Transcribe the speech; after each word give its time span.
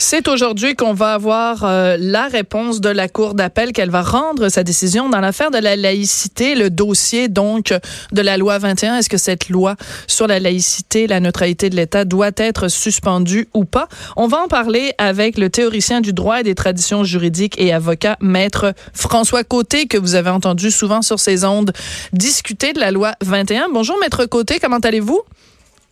C'est 0.00 0.28
aujourd'hui 0.28 0.76
qu'on 0.76 0.94
va 0.94 1.14
avoir 1.14 1.64
euh, 1.64 1.96
la 1.98 2.28
réponse 2.28 2.80
de 2.80 2.88
la 2.88 3.08
Cour 3.08 3.34
d'appel 3.34 3.72
qu'elle 3.72 3.90
va 3.90 4.02
rendre 4.02 4.48
sa 4.48 4.62
décision 4.62 5.08
dans 5.08 5.18
l'affaire 5.18 5.50
de 5.50 5.58
la 5.58 5.74
laïcité, 5.74 6.54
le 6.54 6.70
dossier 6.70 7.26
donc 7.26 7.74
de 8.12 8.22
la 8.22 8.36
loi 8.36 8.58
21. 8.58 8.98
Est-ce 8.98 9.08
que 9.08 9.16
cette 9.16 9.48
loi 9.48 9.74
sur 10.06 10.28
la 10.28 10.38
laïcité, 10.38 11.08
la 11.08 11.18
neutralité 11.18 11.68
de 11.68 11.74
l'État 11.74 12.04
doit 12.04 12.30
être 12.36 12.68
suspendue 12.68 13.48
ou 13.54 13.64
pas? 13.64 13.88
On 14.16 14.28
va 14.28 14.38
en 14.38 14.46
parler 14.46 14.94
avec 14.98 15.36
le 15.36 15.50
théoricien 15.50 16.00
du 16.00 16.12
droit 16.12 16.40
et 16.40 16.44
des 16.44 16.54
traditions 16.54 17.02
juridiques 17.02 17.60
et 17.60 17.72
avocat, 17.72 18.16
maître 18.20 18.74
François 18.94 19.42
Côté, 19.42 19.86
que 19.88 19.98
vous 19.98 20.14
avez 20.14 20.30
entendu 20.30 20.70
souvent 20.70 21.02
sur 21.02 21.18
ces 21.18 21.44
ondes 21.44 21.72
discuter 22.12 22.72
de 22.72 22.78
la 22.78 22.92
loi 22.92 23.14
21. 23.20 23.70
Bonjour, 23.72 23.98
maître 24.00 24.26
Côté, 24.26 24.60
comment 24.60 24.78
allez-vous? 24.78 25.22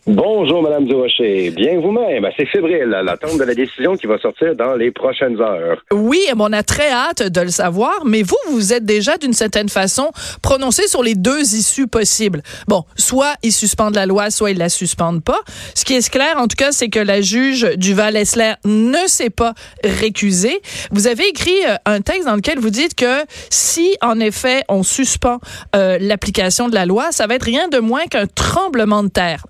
Bonjour, 0.09 0.61
Madame 0.61 0.85
Durocher. 0.85 1.51
Bien 1.51 1.81
vous-même. 1.81 2.25
C'est 2.37 2.45
fébrile, 2.45 2.87
l'attente 3.03 3.37
de 3.37 3.43
la 3.43 3.53
décision 3.53 3.97
qui 3.97 4.07
va 4.07 4.17
sortir 4.17 4.55
dans 4.55 4.73
les 4.73 4.89
prochaines 4.89 5.37
heures. 5.41 5.83
Oui, 5.91 6.21
on 6.39 6.53
a 6.53 6.63
très 6.63 6.89
hâte 6.89 7.23
de 7.23 7.41
le 7.41 7.49
savoir, 7.49 8.05
mais 8.05 8.23
vous, 8.23 8.37
vous 8.49 8.71
êtes 8.71 8.85
déjà 8.85 9.17
d'une 9.17 9.33
certaine 9.33 9.67
façon 9.67 10.11
prononcé 10.41 10.87
sur 10.87 11.03
les 11.03 11.13
deux 11.13 11.41
issues 11.55 11.87
possibles. 11.87 12.41
Bon, 12.69 12.85
soit 12.95 13.33
ils 13.43 13.51
suspendent 13.51 13.95
la 13.95 14.05
loi, 14.05 14.31
soit 14.31 14.51
ils 14.51 14.57
la 14.57 14.69
suspendent 14.69 15.25
pas. 15.25 15.41
Ce 15.75 15.83
qui 15.83 15.93
est 15.95 16.09
clair, 16.09 16.37
en 16.37 16.47
tout 16.47 16.55
cas, 16.55 16.71
c'est 16.71 16.87
que 16.87 16.99
la 16.99 17.19
juge 17.19 17.69
du 17.75 17.93
Val-Esler 17.93 18.53
ne 18.63 19.07
s'est 19.07 19.29
pas 19.29 19.55
récusée. 19.83 20.61
Vous 20.91 21.07
avez 21.07 21.27
écrit 21.27 21.65
euh, 21.67 21.75
un 21.85 21.99
texte 21.99 22.27
dans 22.27 22.35
lequel 22.37 22.59
vous 22.59 22.69
dites 22.69 22.95
que 22.95 23.25
si, 23.49 23.97
en 24.01 24.21
effet, 24.21 24.63
on 24.69 24.83
suspend 24.83 25.39
euh, 25.75 25.97
l'application 25.99 26.69
de 26.69 26.75
la 26.75 26.85
loi, 26.85 27.11
ça 27.11 27.27
va 27.27 27.35
être 27.35 27.43
rien 27.43 27.67
de 27.67 27.79
moins 27.79 28.05
qu'un 28.05 28.25
tremblement 28.25 29.03
de 29.03 29.09
terre. 29.09 29.43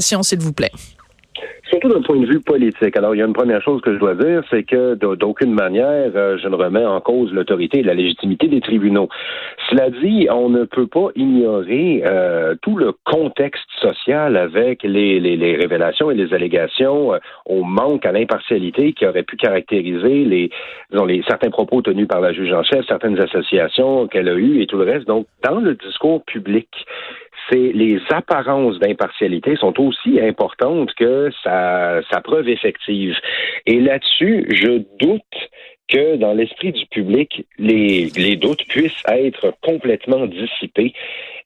S'il 0.00 0.38
vous 0.40 0.52
plaît? 0.52 0.72
Surtout 1.68 1.88
d'un 1.88 2.00
point 2.00 2.16
de 2.16 2.26
vue 2.26 2.40
politique. 2.40 2.96
Alors, 2.96 3.14
il 3.14 3.18
y 3.18 3.22
a 3.22 3.26
une 3.26 3.32
première 3.32 3.60
chose 3.60 3.80
que 3.80 3.92
je 3.92 3.98
dois 3.98 4.14
dire, 4.14 4.42
c'est 4.50 4.62
que 4.62 4.94
d'aucune 4.94 5.52
manière, 5.52 6.12
euh, 6.14 6.38
je 6.40 6.46
ne 6.46 6.54
remets 6.54 6.84
en 6.84 7.00
cause 7.00 7.32
l'autorité 7.32 7.80
et 7.80 7.82
la 7.82 7.94
légitimité 7.94 8.46
des 8.46 8.60
tribunaux. 8.60 9.08
Cela 9.68 9.90
dit, 9.90 10.28
on 10.30 10.48
ne 10.48 10.64
peut 10.64 10.86
pas 10.86 11.08
ignorer 11.16 12.02
euh, 12.04 12.54
tout 12.62 12.76
le 12.76 12.92
contexte 13.04 13.64
social 13.80 14.36
avec 14.36 14.84
les, 14.84 15.56
révélations 15.60 16.10
et 16.12 16.14
les 16.14 16.32
allégations 16.32 17.14
euh, 17.14 17.18
au 17.46 17.64
manque 17.64 18.06
à 18.06 18.12
l'impartialité 18.12 18.92
qui 18.92 19.04
aurait 19.04 19.24
pu 19.24 19.36
caractériser 19.36 20.24
les 20.24 20.50
certains 21.26 21.50
propos 21.50 21.82
tenus 21.82 22.06
par 22.06 22.20
la 22.20 22.32
juge 22.32 22.52
en 22.52 22.62
chef, 22.62 22.86
certaines 22.86 23.18
associations 23.18 24.06
qu'elle 24.06 24.28
a 24.28 24.34
eues 24.34 24.62
et 24.62 24.68
tout 24.68 24.78
le 24.78 24.84
reste. 24.84 25.08
Donc, 25.08 25.26
dans 25.42 25.58
le 25.58 25.74
discours 25.74 26.22
public, 26.24 26.68
c'est 27.50 27.72
les 27.72 28.00
apparences 28.10 28.78
d'impartialité 28.78 29.56
sont 29.56 29.80
aussi 29.80 30.20
importantes 30.20 30.92
que 30.94 31.30
sa, 31.42 32.00
sa 32.10 32.20
preuve 32.20 32.48
effective. 32.48 33.16
Et 33.66 33.80
là-dessus, 33.80 34.46
je 34.50 34.82
doute 34.98 35.22
que 35.88 36.16
dans 36.16 36.32
l'esprit 36.32 36.72
du 36.72 36.86
public, 36.86 37.46
les, 37.58 38.10
les 38.16 38.36
doutes 38.36 38.64
puissent 38.68 39.02
être 39.08 39.54
complètement 39.62 40.26
dissipés. 40.26 40.92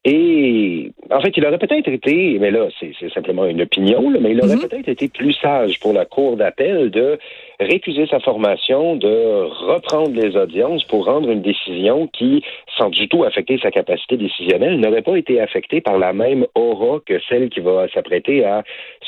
Et 0.04 0.92
en 1.10 1.20
fait, 1.20 1.36
il 1.36 1.44
aurait 1.44 1.58
peut-être 1.58 1.88
été, 1.88 2.38
mais 2.38 2.50
là, 2.50 2.68
c'est 2.80 3.12
simplement 3.12 3.44
une 3.44 3.60
opinion, 3.60 4.08
mais 4.18 4.30
il 4.30 4.40
aurait 4.40 4.56
mhm. 4.56 4.68
peut-être 4.68 4.88
été 4.88 5.08
plus 5.08 5.34
sage 5.34 5.78
pour 5.80 5.92
la 5.92 6.06
Cour 6.06 6.38
d'appel 6.38 6.90
de 6.90 7.18
récuser 7.60 8.06
sa 8.06 8.20
formation, 8.20 8.96
de 8.96 9.44
reprendre 9.66 10.18
les 10.18 10.36
audiences 10.36 10.84
pour 10.84 11.04
rendre 11.04 11.30
une 11.30 11.42
décision 11.42 12.06
qui, 12.08 12.42
sans 12.76 12.90
du 12.90 13.08
tout 13.08 13.24
affecter 13.24 13.58
sa 13.58 13.70
capacité 13.70 14.16
décisionnelle, 14.16 14.80
n'aurait 14.80 15.02
pas 15.02 15.16
été 15.16 15.40
affectée 15.40 15.80
par 15.80 15.98
la 15.98 16.12
même 16.12 16.46
aura 16.54 17.00
que 17.06 17.20
celle 17.28 17.50
qui 17.50 17.60
va 17.60 17.88
s'apprêter 17.88 18.44
à 18.44 18.62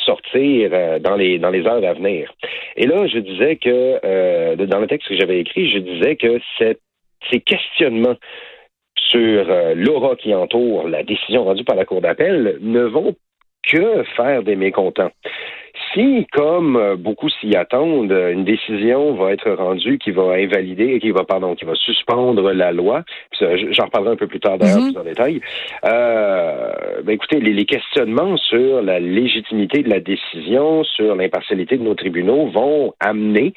sortir 0.05 0.70
euh, 0.72 0.98
dans 0.98 1.17
les 1.17 1.67
heures 1.67 1.84
à 1.84 1.92
venir. 1.94 2.33
Et 2.77 2.86
là, 2.86 3.06
je 3.06 3.19
disais 3.19 3.56
que 3.56 4.00
euh, 4.05 4.56
dans 4.56 4.78
le 4.78 4.87
texte 4.87 5.09
que 5.09 5.16
j'avais 5.16 5.41
écrit, 5.41 5.70
je 5.70 5.78
disais 5.78 6.16
que 6.16 6.41
ces 7.31 7.41
questionnements 7.41 8.16
sur 8.97 9.50
euh, 9.50 9.75
l'aura 9.75 10.16
qui 10.16 10.34
entoure 10.34 10.88
la 10.88 11.03
décision 11.03 11.44
rendue 11.44 11.65
par 11.65 11.76
la 11.76 11.84
Cour 11.84 12.00
d'appel 12.00 12.59
ne 12.60 12.82
vont 12.82 13.15
que 13.62 14.03
faire 14.16 14.43
des 14.43 14.56
mécontents. 14.56 15.10
Si, 15.94 16.27
comme 16.33 16.77
euh, 16.77 16.97
beaucoup 16.97 17.28
s'y 17.28 17.56
attendent, 17.56 18.12
une 18.12 18.44
décision 18.44 19.15
va 19.15 19.33
être 19.33 19.50
rendue 19.50 19.99
qui 19.99 20.10
va 20.10 20.34
invalider, 20.34 20.99
qui 21.00 21.10
va, 21.10 21.25
pardon, 21.25 21.55
qui 21.55 21.65
va 21.65 21.75
suspendre 21.75 22.53
la 22.53 22.72
loi, 22.72 23.05
j'en 23.41 23.84
reparlerai 23.84 24.12
un 24.12 24.16
peu 24.16 24.27
plus 24.27 24.41
tard 24.41 24.59
d'ailleurs 24.59 24.78
mm-hmm. 24.78 24.93
plus 24.93 25.00
en 25.00 25.05
détail, 25.05 25.41
euh, 25.84 27.03
ben 27.05 27.12
écoutez, 27.12 27.41
les, 27.41 27.53
les, 27.53 27.65
questionnements 27.65 28.37
sur 28.37 28.82
la 28.82 29.00
légitimité 29.00 29.82
de 29.82 29.88
la 29.88 30.00
décision, 30.00 30.84
sur 30.84 31.15
l'impartialité 31.15 31.78
de 31.78 31.82
nos 31.82 31.94
tribunaux 31.94 32.49
vont 32.49 32.94
amener 33.00 33.55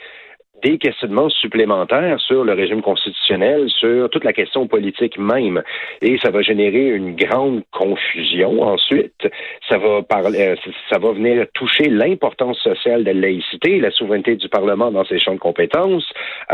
des 0.64 0.78
questionnements 0.78 1.30
supplémentaires 1.30 2.20
sur 2.20 2.44
le 2.44 2.54
régime 2.54 2.82
constitutionnel, 2.82 3.70
sur 3.70 4.10
toute 4.10 4.24
la 4.24 4.34
question 4.34 4.68
politique 4.68 5.18
même. 5.18 5.62
Et 6.02 6.18
ça 6.24 6.32
va 6.32 6.42
générer 6.42 6.88
une 6.88 7.16
grande 7.16 7.64
confusion 7.72 8.62
ensuite. 8.62 9.28
Ça 9.70 9.78
va 9.78 10.02
parler, 10.02 10.56
euh, 10.56 10.72
ça 10.90 11.00
va 11.00 11.12
venir 11.12 11.46
toucher 11.54 11.90
l'importance 11.90 12.58
sociale 12.60 13.04
de 13.04 13.12
la 13.12 13.14
laïcité, 13.14 13.80
la 13.80 13.92
souveraineté 13.92 14.36
du 14.36 14.50
Parlement 14.50 14.92
dans 14.92 15.06
ses 15.06 15.20
champs 15.20 15.34
de 15.34 15.40
compétences. 15.40 16.06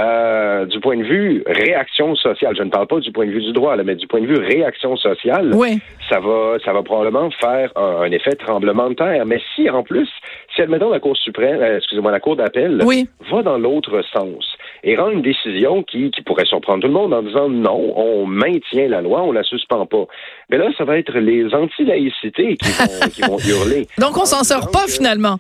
Euh, 0.02 0.66
du 0.66 0.80
point 0.80 0.98
de 0.98 1.04
vue 1.04 1.44
réaction 1.46 2.16
sociale, 2.16 2.56
je 2.58 2.64
ne 2.64 2.70
parle 2.70 2.88
pas 2.88 3.00
du 3.00 3.12
point 3.12 3.26
de 3.26 3.32
vue 3.32 3.42
du 3.42 3.54
droit, 3.54 3.76
là, 3.76 3.84
mais 3.84 3.96
du 3.96 4.08
point 4.08 4.22
de 4.22 4.28
vue 4.28 4.38
réaction 4.38 4.96
sociale, 4.98 5.52
oui. 5.54 5.80
ça 6.10 6.20
va, 6.20 6.58
ça 6.64 6.74
va 6.74 6.84
probablement 6.84 7.30
faire 7.32 7.72
un, 7.76 8.02
un, 8.02 8.12
effet 8.12 8.32
tremblement 8.32 8.90
de 8.90 8.96
terre. 8.96 9.26
Mais 9.26 9.42
si 9.56 9.70
en 9.70 9.84
plus, 9.84 10.10
si 10.56 10.62
admettons 10.62 10.90
la 10.90 11.00
Cour 11.00 11.16
suprême, 11.18 11.62
euh, 11.62 11.78
excusez-moi, 11.78 12.12
la 12.12 12.20
Cour 12.20 12.36
d'appel 12.36 12.82
oui. 12.86 13.08
va 13.32 13.44
dans 13.44 13.58
l'autre 13.58 13.91
sens 14.13 14.46
et 14.84 14.96
rend 14.96 15.09
une 15.09 15.22
décision 15.22 15.84
qui, 15.84 16.12
qui 16.12 16.22
pourrait 16.22 16.46
surprendre 16.46 16.81
tout 16.81 16.88
le 16.88 16.94
monde 16.94 17.13
en 17.13 17.22
disant 17.22 17.50
non, 17.50 17.94
on 17.97 18.25
maintient 18.25 18.88
la 18.88 19.02
loi, 19.02 19.22
on 19.22 19.31
la 19.31 19.44
suspend 19.44 19.85
pas. 19.85 20.06
Mais 20.50 20.57
là, 20.57 20.69
ça 20.78 20.84
va 20.84 20.97
être 20.97 21.18
les 21.18 21.53
anti-laïcités 21.53 22.57
qui 22.57 22.72
vont, 22.72 23.09
qui 23.09 23.22
vont 23.22 23.38
hurler. 23.47 23.88
Donc, 23.97 24.18
on 24.18 24.25
s'en 24.25 24.44
sort 24.44 24.72
pas 24.72 24.88
finalement. 24.88 25.38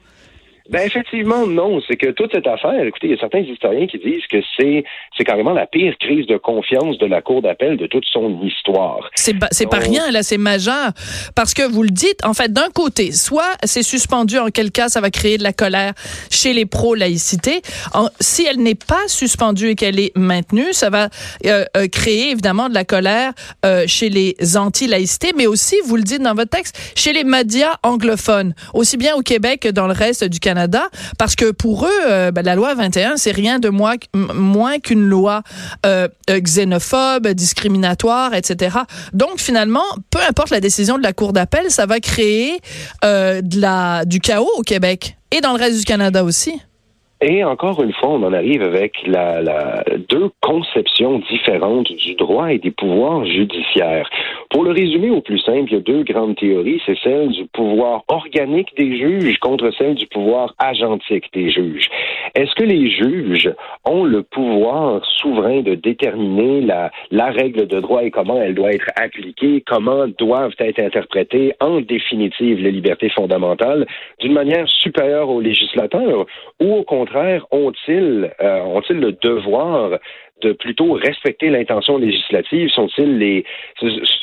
Ben 0.69 0.85
effectivement, 0.85 1.47
non. 1.47 1.81
C'est 1.87 1.97
que 1.97 2.11
toute 2.11 2.31
cette 2.31 2.47
affaire, 2.47 2.83
écoutez, 2.85 3.07
il 3.07 3.11
y 3.11 3.15
a 3.15 3.19
certains 3.19 3.39
historiens 3.39 3.87
qui 3.87 3.97
disent 3.97 4.25
que 4.31 4.37
c'est 4.57 4.83
c'est 5.17 5.23
carrément 5.23 5.53
la 5.53 5.65
pire 5.65 5.95
crise 5.99 6.27
de 6.27 6.37
confiance 6.37 6.97
de 6.97 7.05
la 7.05 7.21
Cour 7.21 7.41
d'appel 7.41 7.77
de 7.77 7.87
toute 7.87 8.05
son 8.05 8.41
histoire. 8.43 9.09
C'est 9.15 9.35
c'est 9.51 9.69
pas 9.69 9.79
rien, 9.79 10.11
là, 10.11 10.23
c'est 10.23 10.37
majeur. 10.37 10.91
Parce 11.35 11.53
que 11.53 11.63
vous 11.63 11.83
le 11.83 11.89
dites, 11.89 12.23
en 12.23 12.33
fait, 12.33 12.53
d'un 12.53 12.69
côté, 12.73 13.11
soit 13.11 13.55
c'est 13.63 13.83
suspendu, 13.83 14.37
en 14.37 14.47
quel 14.47 14.71
cas 14.71 14.89
ça 14.89 15.01
va 15.01 15.09
créer 15.09 15.37
de 15.37 15.43
la 15.43 15.53
colère 15.53 15.93
chez 16.29 16.53
les 16.53 16.65
pro-laïcité. 16.65 17.61
Si 18.19 18.45
elle 18.45 18.61
n'est 18.61 18.75
pas 18.75 19.07
suspendue 19.07 19.69
et 19.69 19.75
qu'elle 19.75 19.99
est 19.99 20.15
maintenue, 20.15 20.73
ça 20.73 20.89
va 20.89 21.09
euh, 21.45 21.65
euh, 21.75 21.87
créer 21.87 22.31
évidemment 22.31 22.69
de 22.69 22.73
la 22.73 22.85
colère 22.85 23.33
euh, 23.65 23.85
chez 23.87 24.09
les 24.09 24.35
anti-laïcités, 24.55 25.31
mais 25.35 25.47
aussi, 25.47 25.75
vous 25.85 25.95
le 25.95 26.03
dites 26.03 26.21
dans 26.21 26.35
votre 26.35 26.51
texte, 26.51 26.77
chez 26.95 27.13
les 27.13 27.23
médias 27.23 27.77
anglophones, 27.83 28.53
aussi 28.73 28.97
bien 28.97 29.15
au 29.15 29.21
Québec 29.21 29.61
que 29.61 29.69
dans 29.69 29.87
le 29.87 29.93
reste 29.93 30.23
du 30.23 30.39
Canada 30.39 30.50
parce 31.17 31.35
que 31.35 31.51
pour 31.51 31.85
eux, 31.85 32.01
euh, 32.07 32.31
ben, 32.31 32.43
la 32.43 32.55
loi 32.55 32.73
21, 32.73 33.17
c'est 33.17 33.31
rien 33.31 33.59
de 33.59 33.69
moins, 33.69 33.97
qu'une 34.79 35.07
loi 35.07 35.43
euh, 35.85 36.07
euh, 36.29 36.39
xénophobe, 36.39 37.27
discriminatoire, 37.29 38.33
etc. 38.33 38.77
Donc 39.13 39.39
finalement, 39.39 39.83
peu 40.09 40.19
importe 40.27 40.49
la 40.49 40.59
décision 40.59 40.97
de 40.97 41.03
la 41.03 41.13
Cour 41.13 41.33
d'appel, 41.33 41.69
ça 41.69 41.85
va 41.85 41.99
créer 41.99 42.59
du 43.43 44.19
chaos 44.19 44.49
au 44.57 44.61
Québec 44.61 45.17
et 45.31 45.41
dans 45.41 45.53
le 45.53 45.59
reste 45.59 45.79
du 45.79 45.85
Canada 45.85 46.23
aussi. 46.23 46.61
Et 47.23 47.43
encore 47.43 47.83
une 47.83 47.93
fois, 47.93 48.09
on 48.09 48.23
en 48.23 48.33
arrive 48.33 48.63
avec 48.63 48.93
la, 49.05 49.43
la, 49.43 49.83
deux 50.09 50.31
conceptions 50.41 51.19
différentes 51.29 51.91
du 51.91 52.15
droit 52.15 52.51
et 52.51 52.57
des 52.57 52.71
pouvoirs 52.71 53.25
judiciaires. 53.25 54.09
Pour 54.49 54.63
le 54.63 54.71
résumer 54.71 55.11
au 55.11 55.21
plus 55.21 55.37
simple, 55.37 55.65
il 55.67 55.73
y 55.73 55.77
a 55.77 55.81
deux 55.81 56.03
grandes 56.03 56.35
théories. 56.35 56.81
C'est 56.83 56.97
celle 57.03 57.29
du 57.29 57.45
pouvoir 57.45 58.01
organique 58.07 58.75
des 58.75 58.97
juges 58.97 59.37
contre 59.37 59.71
celle 59.77 59.93
du 59.93 60.07
pouvoir 60.07 60.55
agentique 60.57 61.25
des 61.31 61.51
juges. 61.51 61.89
Est-ce 62.33 62.55
que 62.55 62.63
les 62.63 62.89
juges 62.89 63.53
ont 63.85 64.03
le 64.03 64.23
pouvoir 64.23 65.05
souverain 65.17 65.61
de 65.61 65.75
déterminer 65.75 66.61
la, 66.61 66.89
la 67.11 67.29
règle 67.29 67.67
de 67.67 67.79
droit 67.79 68.03
et 68.03 68.09
comment 68.09 68.41
elle 68.41 68.55
doit 68.55 68.71
être 68.71 68.89
appliquée, 68.95 69.63
comment 69.67 70.07
doivent 70.07 70.55
être 70.57 70.79
interprétées 70.79 71.53
en 71.59 71.81
définitive 71.81 72.57
les 72.57 72.71
libertés 72.71 73.09
fondamentales 73.09 73.85
d'une 74.19 74.33
manière 74.33 74.67
supérieure 74.67 75.29
aux 75.29 75.39
législateurs 75.39 76.25
ou 76.59 76.73
au 76.73 76.83
contraire 76.83 77.10
ont-ils 77.51 78.31
euh, 78.41 78.59
ont-ils 78.59 78.99
le 78.99 79.13
devoir 79.13 79.99
de 80.41 80.53
plutôt 80.53 80.93
respecter 80.93 81.49
l'intention 81.49 81.97
législative? 81.97 82.69
Sont-ils 82.69 83.17
les 83.17 83.45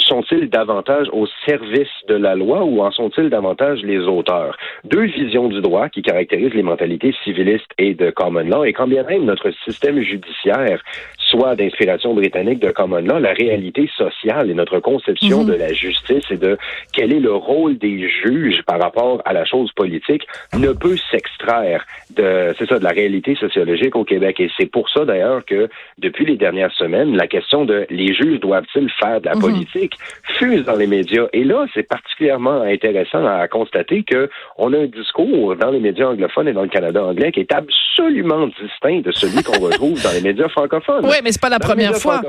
sont-ils 0.01 0.49
davantage 0.49 1.07
au 1.13 1.27
service 1.47 1.89
de 2.09 2.15
la 2.15 2.35
loi 2.35 2.65
ou 2.65 2.83
en 2.83 2.91
sont-ils 2.91 3.31
davantage 3.31 3.83
les 3.83 3.99
auteurs? 3.99 4.57
Deux 4.85 5.05
visions 5.05 5.49
du 5.49 5.61
droit 5.61 5.89
qui 5.89 6.03
caractérisent 6.03 6.55
les 6.55 6.63
mentalités 6.63 7.15
civilistes 7.25 7.71
et 7.79 7.95
de 7.95 8.11
common 8.11 8.49
law, 8.49 8.65
et 8.65 8.73
quand 8.73 8.89
bien 8.89 9.05
même 9.05 9.25
notre 9.25 9.51
système 9.65 10.01
judiciaire 10.01 10.83
soit 11.29 11.55
d'inspiration 11.57 12.15
britannique 12.15 12.61
de 12.61 12.71
common 12.71 13.01
law, 13.01 13.19
la 13.19 13.33
réalité 13.33 13.89
sociale 13.97 14.51
et 14.51 14.55
notre 14.55 14.81
conception 14.81 15.43
mhm. 15.43 15.51
de 15.51 15.55
la 15.55 15.73
justice 15.73 16.25
et 16.31 16.37
de 16.37 16.57
quel 16.93 17.13
est 17.13 17.21
le 17.21 17.35
rôle 17.35 17.77
des 17.79 18.09
juges 18.09 18.63
par 18.67 18.81
rapport 18.81 19.23
à 19.25 19.33
la 19.33 19.45
chose 19.45 19.71
politique 19.73 20.27
ne 20.57 20.73
peut 20.73 20.97
s'extraire 21.11 21.85
de, 22.17 22.55
c'est 22.59 22.69
ça, 22.69 22.79
de 22.79 22.85
la 22.85 22.91
réalité 22.91 23.35
sociologique 23.35 23.95
au 23.95 24.05
Québec. 24.05 24.41
Et 24.41 24.51
c'est 24.57 24.67
pour 24.67 24.89
ça 24.89 25.05
d'ailleurs 25.05 25.45
que 25.45 25.69
depuis 25.99 26.25
les 26.25 26.37
dernières 26.37 26.73
semaines, 26.73 27.17
la 27.17 27.27
question 27.27 27.65
de 27.65 27.87
les 27.91 28.15
juges 28.15 28.41
doivent-ils 28.41 28.91
faire 28.91 29.21
de 29.21 29.27
la 29.27 29.35
mhm. 29.35 29.41
politique 29.41 29.95
fuse 30.39 30.65
dans 30.65 30.77
les 30.77 30.87
médias. 30.87 31.27
Et 31.33 31.45
là, 31.45 31.67
c'est 31.75 31.87
particulièrement 31.87 32.63
intéressant 32.63 33.27
à 33.27 33.47
constater 33.49 34.03
que 34.03 34.31
on 34.57 34.73
a 34.73 34.79
un 34.79 34.87
discours 34.87 35.57
dans 35.57 35.71
les 35.71 35.81
médias 35.81 36.09
anglophones 36.09 36.49
et 36.49 36.53
dans 36.53 36.63
le 36.63 36.69
Canada 36.69 37.05
anglais 37.05 37.33
qui 37.33 37.41
est 37.41 37.53
absolument 37.53 38.47
distinct 38.61 39.01
de 39.01 39.13
celui 39.13 39.43
qu'on 39.43 39.61
retrouve 39.67 40.03
dans 40.03 40.13
les 40.13 40.23
médias 40.23 40.49
francophones. 40.49 41.05
Oui, 41.05 41.18
mais 41.23 41.33
c'est 41.33 41.41
pas 41.41 41.49
la 41.49 41.59
première 41.59 41.97
fois. 41.97 42.21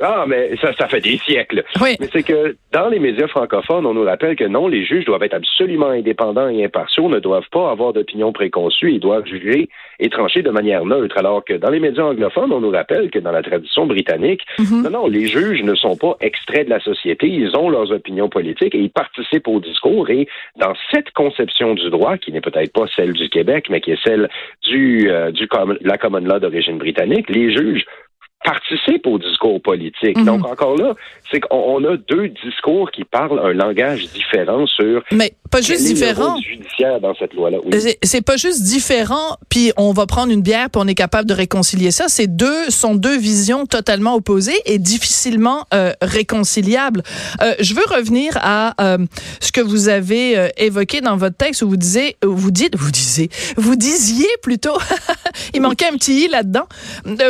Ah, 0.00 0.24
mais 0.26 0.56
ça, 0.60 0.72
ça 0.78 0.88
fait 0.88 1.00
des 1.00 1.18
siècles. 1.18 1.64
Mais 1.80 2.08
c'est 2.12 2.22
que 2.22 2.56
dans 2.72 2.88
les 2.88 2.98
médias 2.98 3.28
francophones, 3.28 3.86
on 3.86 3.94
nous 3.94 4.04
rappelle 4.04 4.36
que 4.36 4.44
non, 4.44 4.68
les 4.68 4.84
juges 4.84 5.04
doivent 5.04 5.22
être 5.22 5.34
absolument 5.34 5.88
indépendants 5.88 6.48
et 6.48 6.64
impartiaux, 6.64 7.08
ne 7.08 7.18
doivent 7.18 7.48
pas 7.50 7.70
avoir 7.70 7.92
d'opinion 7.92 8.32
préconçue, 8.32 8.92
ils 8.92 9.00
doivent 9.00 9.26
juger 9.26 9.68
et 10.00 10.08
trancher 10.10 10.42
de 10.42 10.50
manière 10.50 10.84
neutre. 10.84 11.16
Alors 11.18 11.44
que 11.44 11.54
dans 11.54 11.70
les 11.70 11.80
médias 11.80 12.04
anglophones, 12.04 12.52
on 12.52 12.60
nous 12.60 12.70
rappelle 12.70 13.10
que 13.10 13.18
dans 13.18 13.32
la 13.32 13.42
tradition 13.42 13.86
britannique, 13.86 14.42
mhm. 14.58 14.82
non, 14.82 14.90
non, 14.90 15.06
les 15.06 15.26
juges 15.26 15.62
ne 15.62 15.74
sont 15.74 15.96
pas 15.96 16.16
extraits 16.20 16.66
de 16.66 16.70
la 16.70 16.80
société, 16.80 17.28
ils 17.28 17.56
ont 17.56 17.70
leurs 17.70 17.90
opinions 17.92 18.28
politiques 18.28 18.74
et 18.74 18.80
ils 18.80 18.90
participent 18.90 19.48
au 19.48 19.60
discours. 19.60 20.10
Et 20.10 20.28
dans 20.56 20.72
cette 20.92 21.10
conception 21.12 21.74
du 21.74 21.90
droit, 21.90 22.18
qui 22.18 22.32
n'est 22.32 22.40
peut-être 22.40 22.72
pas 22.72 22.86
celle 22.94 23.12
du 23.12 23.28
Québec, 23.28 23.66
mais 23.70 23.80
qui 23.80 23.92
est 23.92 24.04
celle 24.04 24.28
du, 24.62 25.10
euh, 25.10 25.30
du 25.30 25.48
la 25.80 25.98
common 25.98 26.18
law 26.18 26.38
d'origine 26.38 26.78
britannique, 26.78 27.30
les 27.30 27.52
juges 27.52 27.84
participe 28.44 29.06
au 29.06 29.18
discours 29.18 29.60
politique. 29.60 30.16
Mhm. 30.16 30.24
Donc 30.24 30.46
encore 30.46 30.76
là, 30.76 30.94
c'est 31.30 31.40
qu'on 31.40 31.82
a 31.84 31.96
deux 31.96 32.28
discours 32.28 32.90
qui 32.90 33.04
parlent 33.04 33.40
un 33.40 33.54
langage 33.54 34.06
différent 34.12 34.66
sur 34.66 35.02
Mais 35.10 35.32
pas 35.50 35.60
juste 35.60 35.84
différent. 35.84 36.36
judiciaire 36.40 37.00
dans 37.00 37.14
cette 37.14 37.32
loi-là. 37.34 37.58
C'est 38.02 38.24
pas 38.24 38.36
juste 38.36 38.62
différent, 38.62 39.36
puis 39.48 39.72
on 39.76 39.92
va 39.92 40.06
prendre 40.06 40.32
une 40.32 40.42
bière 40.42 40.68
puis 40.70 40.80
on 40.82 40.86
est 40.86 40.94
capable 40.94 41.28
de 41.28 41.34
réconcilier 41.34 41.90
ça. 41.90 42.06
C'est 42.08 42.26
deux 42.26 42.70
sont 42.70 42.94
deux 42.94 43.16
visions 43.16 43.66
totalement 43.66 44.14
opposées 44.14 44.60
et 44.66 44.78
difficilement 44.78 45.64
euh, 45.72 45.92
réconciliables. 46.02 47.02
Euh, 47.40 47.54
je 47.60 47.74
veux 47.74 47.84
revenir 47.88 48.36
à 48.36 48.74
euh, 48.80 48.98
ce 49.40 49.52
que 49.52 49.60
vous 49.60 49.88
avez 49.88 50.36
euh, 50.36 50.48
évoqué 50.56 51.00
dans 51.00 51.16
votre 51.16 51.36
texte 51.36 51.62
où 51.62 51.68
vous 51.68 51.76
disiez 51.76 52.16
vous 52.22 52.50
dites 52.50 52.76
vous 52.76 52.90
disiez 52.90 53.30
vous 53.56 53.76
disiez 53.76 54.28
plutôt 54.42 54.76
il 55.54 55.62
manquait 55.62 55.86
un 55.86 55.96
petit 55.96 56.24
i 56.24 56.28
là-dedans. 56.28 56.66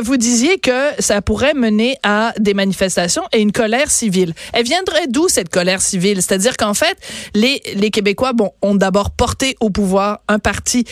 Vous 0.03 0.17
disiez 0.17 0.59
que 0.59 1.03
ça 1.05 1.23
pourrait 1.23 1.55
mener 1.55 1.97
à 2.03 2.33
des 2.39 2.55
manifestations 2.55 3.23
et 3.33 3.41
une 3.41 3.53
colère 3.53 3.91
civile. 3.91 4.35
Elle 4.53 4.65
viendrait 4.65 5.07
d'où 5.09 5.29
cette 5.29 5.49
colère 5.49 5.81
civile? 5.81 6.23
C'est-à-dire 6.23 6.57
qu'en 6.57 6.75
fait, 6.75 6.97
les, 7.35 7.63
les 7.75 7.91
Québécois 7.91 8.33
bon, 8.33 8.51
ont 8.63 8.75
d'abord 8.75 9.11
porté 9.11 9.57
au 9.61 9.71
pouvoir 9.71 10.21
un 10.29 10.39
parti 10.39 10.85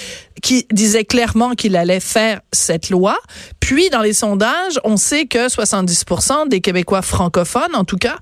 qui 0.43 0.67
disait 0.73 1.05
clairement 1.05 1.53
qu'il 1.53 1.77
allait 1.77 2.01
faire 2.01 2.41
cette 2.53 2.91
loi. 2.91 3.17
Puis, 3.61 3.91
dans 3.91 4.03
les 4.03 4.13
sondages, 4.13 4.81
on 4.83 4.97
sait 4.97 5.27
que 5.27 5.49
70% 5.49 6.49
des 6.49 6.61
Québécois 6.61 7.01
francophones, 7.01 7.75
en 7.75 7.85
tout 7.85 7.97
cas, 7.97 8.17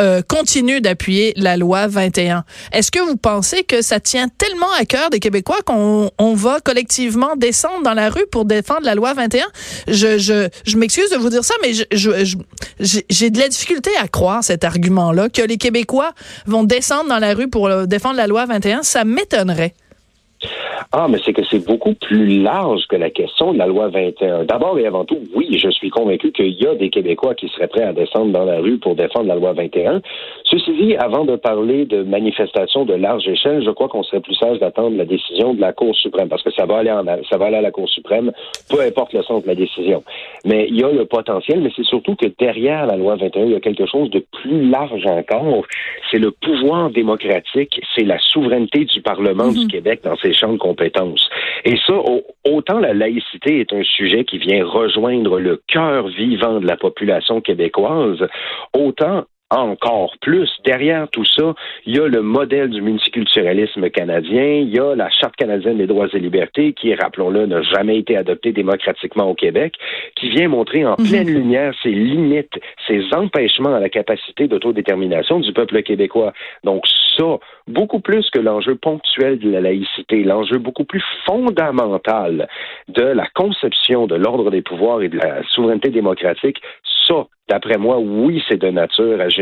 euh, 0.00 0.20
continuent 0.22 0.80
d'appuyer 0.80 1.32
la 1.36 1.56
loi 1.56 1.86
21. 1.86 2.44
Est-ce 2.72 2.90
que 2.90 3.00
vous 3.00 3.16
pensez 3.16 3.64
que 3.64 3.80
ça 3.80 4.00
tient 4.00 4.28
tellement 4.28 4.70
à 4.78 4.84
cœur 4.84 5.08
des 5.08 5.18
Québécois 5.18 5.58
qu'on 5.64 6.10
on 6.18 6.34
va 6.34 6.60
collectivement 6.60 7.36
descendre 7.36 7.82
dans 7.82 7.94
la 7.94 8.10
rue 8.10 8.26
pour 8.30 8.44
défendre 8.44 8.82
la 8.82 8.94
loi 8.94 9.14
21? 9.14 9.44
Je, 9.88 10.18
je, 10.18 10.48
je 10.66 10.76
m'excuse 10.76 11.10
de 11.10 11.16
vous 11.16 11.30
dire 11.32 11.44
ça, 11.44 11.54
mais 11.62 11.72
j'ai 11.72 13.30
de 13.30 13.38
la 13.38 13.48
difficulté 13.48 13.90
à 14.00 14.08
croire 14.08 14.44
cet 14.44 14.64
argument-là, 14.64 15.28
que 15.28 15.42
les 15.42 15.56
Québécois 15.56 16.12
vont 16.46 16.64
descendre 16.64 17.08
dans 17.08 17.18
la 17.18 17.34
rue 17.34 17.48
pour 17.48 17.86
défendre 17.86 18.16
la 18.16 18.26
loi 18.26 18.46
21. 18.46 18.82
Ça 18.82 19.04
m'étonnerait. 19.04 19.74
Ah, 20.94 21.06
mais 21.08 21.16
c'est 21.24 21.32
que 21.32 21.42
c'est 21.50 21.64
beaucoup 21.66 21.94
plus 21.94 22.42
large 22.42 22.86
que 22.86 22.96
la 22.96 23.08
question 23.08 23.54
de 23.54 23.58
la 23.58 23.66
loi 23.66 23.88
21. 23.88 24.44
D'abord 24.44 24.78
et 24.78 24.86
avant 24.86 25.06
tout, 25.06 25.20
oui, 25.34 25.58
je 25.58 25.70
suis 25.70 25.88
convaincu 25.88 26.32
qu'il 26.32 26.52
y 26.52 26.66
a 26.66 26.74
des 26.74 26.90
Québécois 26.90 27.34
qui 27.34 27.48
seraient 27.48 27.66
prêts 27.66 27.84
à 27.84 27.94
descendre 27.94 28.30
dans 28.30 28.44
la 28.44 28.58
rue 28.58 28.76
pour 28.76 28.94
défendre 28.94 29.26
la 29.26 29.36
loi 29.36 29.54
21. 29.54 30.02
Ceci 30.44 30.70
dit, 30.74 30.94
avant 30.96 31.24
de 31.24 31.36
parler 31.36 31.86
de 31.86 32.02
manifestations 32.02 32.84
de 32.84 32.92
large 32.92 33.26
échelle, 33.26 33.64
je 33.64 33.70
crois 33.70 33.88
qu'on 33.88 34.02
serait 34.02 34.20
plus 34.20 34.34
sage 34.34 34.58
d'attendre 34.58 34.94
la 34.98 35.06
décision 35.06 35.54
de 35.54 35.62
la 35.62 35.72
Cour 35.72 35.96
suprême, 35.96 36.28
parce 36.28 36.42
que 36.42 36.50
ça 36.50 36.66
va 36.66 36.76
aller 36.76 36.92
en, 36.92 37.06
ça 37.30 37.38
va 37.38 37.46
aller 37.46 37.56
à 37.56 37.62
la 37.62 37.70
Cour 37.70 37.88
suprême, 37.88 38.30
peu 38.68 38.82
importe 38.82 39.14
le 39.14 39.22
sens 39.22 39.44
de 39.44 39.48
la 39.48 39.54
décision. 39.54 40.04
Mais 40.44 40.66
il 40.68 40.78
y 40.78 40.84
a 40.84 40.92
le 40.92 41.06
potentiel, 41.06 41.62
mais 41.62 41.70
c'est 41.74 41.86
surtout 41.86 42.16
que 42.16 42.26
derrière 42.38 42.84
la 42.84 42.96
loi 42.96 43.16
21, 43.16 43.44
il 43.46 43.52
y 43.52 43.54
a 43.54 43.60
quelque 43.60 43.86
chose 43.86 44.10
de 44.10 44.22
plus 44.42 44.68
large 44.68 45.06
encore. 45.06 45.64
C'est 46.10 46.18
le 46.18 46.32
pouvoir 46.32 46.90
démocratique, 46.90 47.80
c'est 47.96 48.04
la 48.04 48.18
souveraineté 48.18 48.84
du 48.84 49.00
Parlement 49.00 49.48
du 49.48 49.60
mhm. 49.60 49.68
Québec 49.68 50.00
dans 50.04 50.16
ses 50.16 50.34
champs 50.34 50.52
de 50.52 50.58
compétences. 50.58 50.81
Et 51.64 51.76
ça, 51.86 51.94
autant 52.44 52.78
la 52.78 52.94
laïcité 52.94 53.60
est 53.60 53.72
un 53.72 53.82
sujet 53.82 54.24
qui 54.24 54.38
vient 54.38 54.64
rejoindre 54.64 55.38
le 55.38 55.62
cœur 55.68 56.08
vivant 56.08 56.60
de 56.60 56.66
la 56.66 56.76
population 56.76 57.40
québécoise, 57.40 58.26
autant 58.76 59.24
encore 59.58 60.14
plus. 60.20 60.50
Derrière 60.64 61.08
tout 61.08 61.24
ça, 61.24 61.54
il 61.86 61.96
y 61.96 62.00
a 62.00 62.08
le 62.08 62.22
modèle 62.22 62.70
du 62.70 62.80
multiculturalisme 62.80 63.90
canadien, 63.90 64.44
il 64.44 64.74
y 64.74 64.78
a 64.78 64.94
la 64.94 65.10
Charte 65.10 65.36
canadienne 65.36 65.78
des 65.78 65.86
droits 65.86 66.08
et 66.12 66.18
libertés, 66.18 66.72
qui, 66.72 66.94
rappelons-le, 66.94 67.46
n'a 67.46 67.62
jamais 67.62 67.98
été 67.98 68.16
adoptée 68.16 68.52
démocratiquement 68.52 69.28
au 69.28 69.34
Québec, 69.34 69.74
qui 70.16 70.30
vient 70.30 70.48
montrer 70.48 70.84
en 70.84 70.96
mhm. 70.98 71.08
pleine 71.08 71.28
lumière 71.28 71.74
ses 71.82 71.90
limites, 71.90 72.58
ses 72.86 73.02
empêchements 73.14 73.74
à 73.74 73.80
la 73.80 73.88
capacité 73.88 74.48
d'autodétermination 74.48 75.40
du 75.40 75.52
peuple 75.52 75.82
québécois. 75.82 76.32
Donc 76.64 76.84
ça, 77.16 77.38
beaucoup 77.68 78.00
plus 78.00 78.28
que 78.30 78.38
l'enjeu 78.38 78.74
ponctuel 78.74 79.38
de 79.38 79.50
la 79.50 79.60
laïcité, 79.60 80.24
l'enjeu 80.24 80.58
beaucoup 80.58 80.84
plus 80.84 81.02
fondamental 81.26 82.48
de 82.88 83.02
la 83.02 83.26
conception 83.34 84.06
de 84.06 84.14
l'ordre 84.14 84.50
des 84.50 84.62
pouvoirs 84.62 85.02
et 85.02 85.08
de 85.08 85.18
la 85.18 85.42
souveraineté 85.48 85.90
démocratique, 85.90 86.60
ça, 87.06 87.26
d'après 87.48 87.78
moi, 87.78 87.98
oui, 87.98 88.42
c'est 88.48 88.60
de 88.60 88.68
nature 88.68 89.20
à 89.20 89.28
générer 89.28 89.41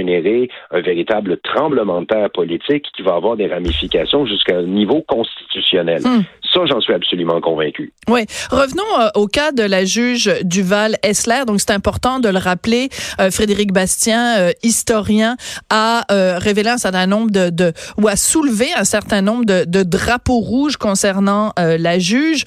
un 0.70 0.80
véritable 0.80 1.38
tremblement 1.38 2.00
de 2.00 2.06
terre 2.06 2.30
politique 2.30 2.86
qui 2.94 3.02
va 3.02 3.14
avoir 3.14 3.36
des 3.36 3.46
ramifications 3.46 4.26
jusqu'à 4.26 4.58
un 4.58 4.66
niveau 4.66 5.02
constitutionnel. 5.02 6.02
Hmm. 6.02 6.22
Ça, 6.52 6.60
j'en 6.66 6.80
suis 6.80 6.92
absolument 6.92 7.40
convaincu. 7.40 7.92
Oui. 8.08 8.26
Revenons 8.50 8.82
euh, 9.00 9.08
au 9.14 9.28
cas 9.28 9.52
de 9.52 9.62
la 9.62 9.84
juge 9.84 10.32
Duval-Essler. 10.42 11.44
Donc, 11.46 11.60
c'est 11.60 11.70
important 11.70 12.18
de 12.18 12.28
le 12.28 12.38
rappeler. 12.38 12.88
Euh, 13.20 13.30
Frédéric 13.30 13.72
Bastien, 13.72 14.38
euh, 14.38 14.52
historien, 14.64 15.36
a 15.68 16.04
révélé 16.10 16.70
un 16.70 16.78
certain 16.78 17.06
nombre 17.06 17.30
de, 17.30 17.72
ou 17.98 18.08
a 18.08 18.16
soulevé 18.16 18.66
un 18.76 18.84
certain 18.84 19.22
nombre 19.22 19.44
de, 19.44 19.82
drapeaux 19.82 20.40
rouges 20.40 20.76
concernant 20.76 21.52
la 21.56 21.98
juge. 21.98 22.44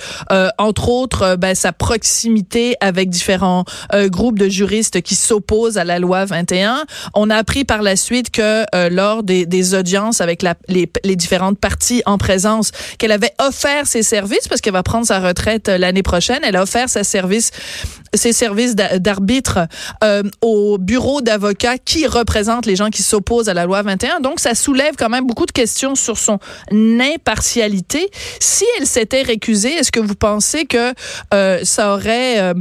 entre 0.58 0.90
autres, 0.90 1.36
ben, 1.38 1.56
sa 1.56 1.72
proximité 1.72 2.76
avec 2.82 3.10
différents 3.10 3.64
groupes 3.94 4.38
de 4.38 4.50
juristes 4.50 5.02
qui 5.02 5.16
s'opposent 5.16 5.78
à 5.78 5.84
la 5.84 6.00
loi 6.00 6.26
21. 6.26 6.84
On 7.14 7.30
a 7.30 7.36
appris 7.36 7.64
par 7.64 7.82
la 7.82 7.96
suite 7.96 8.32
que 8.32 8.66
lors 8.90 9.24
des, 9.24 9.74
audiences 9.74 10.22
avec 10.22 10.44
les 10.68 11.16
différentes 11.16 11.60
parties 11.60 12.04
en 12.06 12.18
présence, 12.18 12.72
qu'elle 12.98 13.12
avait 13.12 13.34
offert 13.40 13.88
ses 13.94 14.02
services 14.02 14.48
parce 14.48 14.60
qu'elle 14.60 14.74
va 14.74 14.82
prendre 14.82 15.06
sa 15.06 15.20
retraite 15.20 15.70
euh, 15.70 15.78
l'année 15.78 16.02
prochaine. 16.02 16.40
Elle 16.44 16.56
a 16.56 16.64
offert 16.64 16.90
ses 16.90 17.04
services, 17.04 17.52
ses 18.14 18.34
services 18.34 18.76
d'arbitre 18.76 19.68
euh, 20.04 20.24
au 20.42 20.80
bureau 20.80 21.22
d'avocats 21.22 21.78
qui 21.78 22.08
représente 22.08 22.66
les 22.66 22.76
gens 22.76 22.90
qui 22.90 23.04
s'opposent 23.04 23.50
à 23.50 23.54
la 23.54 23.66
loi 23.66 23.84
21. 23.84 24.20
Donc, 24.20 24.40
ça 24.40 24.56
soulève 24.56 24.96
quand 24.98 25.10
même 25.10 25.28
beaucoup 25.28 25.46
de 25.46 25.52
questions 25.52 25.94
sur 25.94 26.18
son 26.18 26.40
impartialité. 26.72 28.10
Si 28.40 28.66
elle 28.80 28.88
s'était 28.88 29.22
récusée, 29.22 29.74
est-ce 29.74 29.92
que 29.92 30.00
vous 30.00 30.16
pensez 30.16 30.66
que 30.66 30.94
euh, 31.34 31.60
ça 31.64 31.94
aurait 31.94 32.54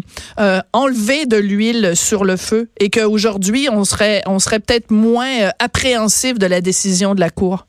enlevé 0.73 1.25
de 1.27 1.37
l'huile 1.37 1.93
sur 1.95 2.25
le 2.25 2.37
feu 2.37 2.69
et 2.79 2.91
qu'aujourd'hui, 2.91 3.69
on 3.71 3.85
serait, 3.85 4.23
on 4.27 4.39
serait 4.39 4.61
peut-être 4.61 4.91
moins 4.91 5.51
appréhensif 5.59 6.39
de 6.39 6.47
la 6.47 6.61
décision 6.61 7.15
de 7.15 7.21
la 7.21 7.31
Cour? 7.31 7.67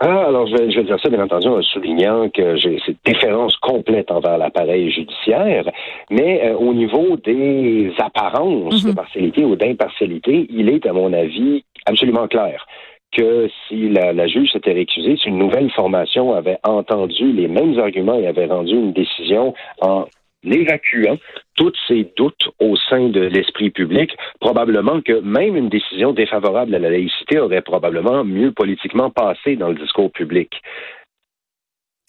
Ah, 0.00 0.26
alors 0.28 0.46
je 0.46 0.56
vais, 0.56 0.70
je 0.70 0.78
vais 0.78 0.84
dire 0.84 1.00
ça 1.02 1.08
bien 1.08 1.24
entendu 1.24 1.48
en 1.48 1.60
soulignant 1.60 2.28
que 2.28 2.56
j'ai 2.56 2.78
cette 2.86 2.98
déférence 3.04 3.56
complète 3.56 4.12
envers 4.12 4.38
l'appareil 4.38 4.92
judiciaire, 4.92 5.68
mais 6.08 6.40
euh, 6.44 6.54
au 6.54 6.72
niveau 6.72 7.16
des 7.16 7.92
apparences 7.98 8.84
de 8.84 8.90
mhm. 8.90 8.94
partialité 8.94 9.44
ou 9.44 9.56
d'impartialité, 9.56 10.46
il 10.50 10.68
est 10.68 10.86
à 10.86 10.92
mon 10.92 11.12
avis 11.12 11.64
absolument 11.84 12.28
clair 12.28 12.64
que 13.10 13.48
si 13.66 13.88
la, 13.88 14.12
la 14.12 14.28
juge 14.28 14.52
s'était 14.52 14.72
récusée, 14.72 15.16
si 15.16 15.30
une 15.30 15.38
nouvelle 15.38 15.70
formation 15.70 16.32
avait 16.32 16.58
entendu 16.62 17.32
les 17.32 17.48
mêmes 17.48 17.78
arguments 17.80 18.18
et 18.20 18.26
avait 18.26 18.46
rendu 18.46 18.74
une 18.74 18.92
décision 18.92 19.54
en 19.80 20.04
l'évacuant 20.42 21.18
tous 21.56 21.72
ces 21.88 22.12
doutes 22.16 22.48
au 22.60 22.76
sein 22.76 23.08
de 23.08 23.20
l'esprit 23.20 23.70
public, 23.70 24.16
probablement 24.40 25.00
que 25.00 25.20
même 25.20 25.56
une 25.56 25.68
décision 25.68 26.12
défavorable 26.12 26.74
à 26.74 26.78
la 26.78 26.90
laïcité 26.90 27.38
aurait 27.38 27.62
probablement 27.62 28.24
mieux 28.24 28.52
politiquement 28.52 29.10
passé 29.10 29.56
dans 29.56 29.68
le 29.68 29.74
discours 29.74 30.12
public. 30.12 30.62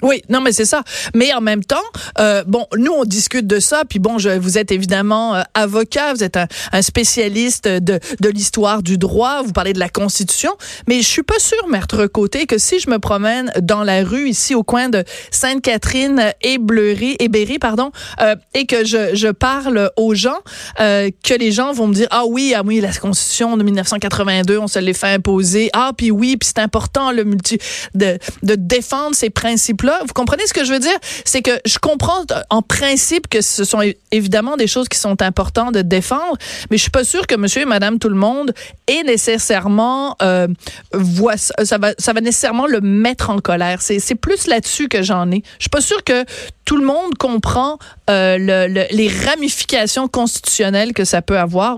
Oui, 0.01 0.21
non, 0.29 0.39
mais 0.39 0.53
c'est 0.53 0.65
ça. 0.65 0.83
Mais 1.13 1.33
en 1.33 1.41
même 1.41 1.63
temps, 1.63 1.75
euh, 2.19 2.43
bon, 2.47 2.65
nous 2.77 2.93
on 2.93 3.03
discute 3.03 3.45
de 3.47 3.59
ça, 3.59 3.83
puis 3.87 3.99
bon, 3.99 4.17
je, 4.17 4.29
vous 4.29 4.57
êtes 4.57 4.71
évidemment 4.71 5.35
euh, 5.35 5.41
avocat, 5.53 6.13
vous 6.13 6.23
êtes 6.23 6.37
un, 6.37 6.47
un 6.71 6.81
spécialiste 6.81 7.67
de, 7.67 7.99
de 8.21 8.29
l'histoire 8.29 8.81
du 8.81 8.97
droit, 8.97 9.41
vous 9.43 9.51
parlez 9.51 9.73
de 9.73 9.79
la 9.79 9.89
Constitution, 9.89 10.51
mais 10.87 11.01
je 11.01 11.07
suis 11.07 11.23
pas 11.23 11.39
sûr, 11.39 11.67
maître 11.67 12.07
Côté, 12.07 12.45
que 12.45 12.57
si 12.57 12.79
je 12.79 12.89
me 12.89 12.97
promène 12.99 13.51
dans 13.61 13.83
la 13.83 14.03
rue 14.03 14.29
ici 14.29 14.55
au 14.55 14.63
coin 14.63 14.87
de 14.87 15.03
Sainte-Catherine 15.31 16.31
et 16.41 16.59
Bleury 16.59 17.17
et 17.19 17.27
Berry, 17.27 17.59
pardon, 17.59 17.91
euh, 18.21 18.35
et 18.53 18.65
que 18.65 18.85
je, 18.85 19.15
je 19.15 19.27
parle 19.27 19.91
aux 19.97 20.15
gens, 20.15 20.39
euh, 20.79 21.09
que 21.25 21.33
les 21.33 21.51
gens 21.51 21.73
vont 21.73 21.87
me 21.87 21.93
dire 21.93 22.07
ah 22.11 22.23
oui, 22.25 22.53
ah 22.55 22.61
oui, 22.65 22.79
la 22.79 22.93
Constitution 22.93 23.57
de 23.57 23.63
1982, 23.63 24.59
on 24.59 24.67
se 24.67 24.79
l'est 24.79 24.93
fait 24.93 25.07
imposer, 25.07 25.69
ah 25.73 25.91
puis 25.97 26.09
oui, 26.09 26.37
puis 26.37 26.47
c'est 26.47 26.61
important 26.61 27.11
le 27.11 27.25
multi 27.25 27.57
de, 27.95 28.17
de 28.43 28.55
défendre 28.55 29.13
ces 29.13 29.29
principes 29.29 29.81
vous 30.01 30.13
comprenez 30.13 30.45
ce 30.47 30.53
que 30.53 30.63
je 30.63 30.71
veux 30.71 30.79
dire? 30.79 30.97
C'est 31.25 31.41
que 31.41 31.59
je 31.65 31.77
comprends 31.77 32.21
euh, 32.31 32.41
en 32.49 32.61
principe 32.61 33.27
que 33.27 33.41
ce 33.41 33.63
sont 33.63 33.81
évidemment 34.11 34.57
des 34.57 34.67
choses 34.67 34.89
qui 34.89 34.97
sont 34.97 35.21
importantes 35.21 35.73
de 35.73 35.81
défendre, 35.81 36.37
mais 36.69 36.77
je 36.77 36.83
suis 36.83 36.91
pas 36.91 37.03
sûre 37.03 37.27
que 37.27 37.35
monsieur 37.35 37.61
et 37.61 37.65
madame 37.65 37.99
tout 37.99 38.09
le 38.09 38.15
monde 38.15 38.53
est 38.87 39.03
nécessairement, 39.03 40.15
euh, 40.21 40.47
voit, 40.93 41.37
ça, 41.37 41.77
va, 41.77 41.93
ça 41.97 42.13
va 42.13 42.21
nécessairement 42.21 42.67
le 42.67 42.81
mettre 42.81 43.29
en 43.29 43.39
colère. 43.39 43.81
C'est 43.81 44.15
plus 44.15 44.47
là-dessus 44.47 44.87
que 44.87 45.03
j'en 45.03 45.31
ai. 45.31 45.43
Je 45.57 45.63
suis 45.63 45.69
pas 45.69 45.81
sûre 45.81 46.03
que 46.03 46.25
tout 46.65 46.77
le 46.77 46.85
monde 46.85 47.15
comprend 47.17 47.77
euh, 48.09 48.37
le, 48.39 48.85
les 48.91 49.07
ramifications 49.25 50.07
constitutionnelles 50.07 50.93
que 50.93 51.05
ça 51.05 51.21
peut 51.21 51.37
avoir 51.37 51.77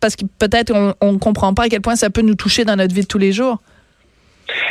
parce 0.00 0.16
que 0.16 0.24
peut-être 0.38 0.94
on 1.00 1.12
ne 1.12 1.18
comprend 1.18 1.54
pas 1.54 1.64
à 1.64 1.68
quel 1.68 1.80
point 1.80 1.94
ça 1.94 2.10
peut 2.10 2.22
nous 2.22 2.34
toucher 2.34 2.64
dans 2.64 2.74
notre 2.74 2.92
vie 2.92 3.02
de 3.02 3.06
tous 3.06 3.18
les 3.18 3.32
jours. 3.32 3.58